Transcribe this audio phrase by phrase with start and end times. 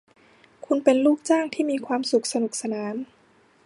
[0.65, 2.95] คุณเป็นลูกจ้างที่มีความสุขสนุกสนาน